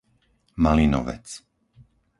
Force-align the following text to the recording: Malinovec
Malinovec 0.63 1.27